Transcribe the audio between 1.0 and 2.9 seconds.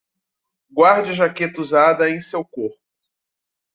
a jaqueta usada em seu corpo